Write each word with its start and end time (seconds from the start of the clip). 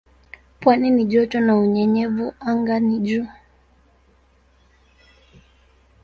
Pwani 0.59 0.89
ni 0.89 1.05
joto 1.05 1.39
na 1.39 1.53
unyevu 1.61 2.25
anga 2.49 2.75
ni 2.79 2.99
juu. 3.05 3.27